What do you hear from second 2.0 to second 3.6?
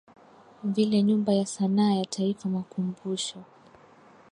Taifa Makumbusho